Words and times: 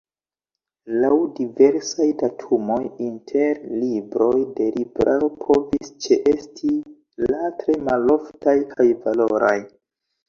Laŭ 1.01 1.09
diversaj 1.39 2.07
datumoj, 2.21 2.77
inter 3.09 3.61
libroj 3.83 4.33
de 4.61 4.69
Libraro 4.79 5.31
povis 5.45 5.93
ĉeesti 6.07 6.71
la 7.29 7.45
tre 7.61 7.79
maloftaj 7.91 8.59
kaj 8.77 8.91
valoraj. 9.07 9.57